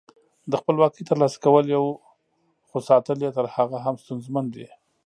د 0.51 0.53
خپلواکۍ 0.61 1.03
تر 1.09 1.17
لاسه 1.21 1.37
کول 1.45 1.65
یو، 1.75 1.85
خو 2.69 2.77
ساتل 2.89 3.17
یې 3.25 3.31
تر 3.37 3.45
هغه 3.55 3.77
هم 3.85 3.95
ستونزمن 4.03 4.45
دي. 4.55 4.67